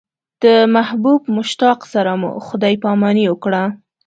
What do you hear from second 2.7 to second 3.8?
پاماني وکړه.